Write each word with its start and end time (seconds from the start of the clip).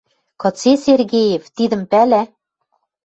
«Кыце 0.41 0.71
Сергеев? 0.85 1.43
Тидӹм 1.55 1.81
пӓлӓ?»— 1.91 2.21